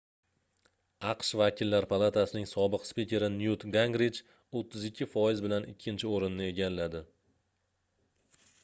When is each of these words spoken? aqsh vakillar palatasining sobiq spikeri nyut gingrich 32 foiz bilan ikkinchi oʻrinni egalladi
aqsh 1.09 1.29
vakillar 1.41 1.85
palatasining 1.91 2.47
sobiq 2.51 2.87
spikeri 2.91 3.29
nyut 3.35 3.67
gingrich 3.77 4.23
32 4.63 5.11
foiz 5.13 5.45
bilan 5.47 5.71
ikkinchi 5.75 6.13
oʻrinni 6.17 6.51
egalladi 6.55 7.05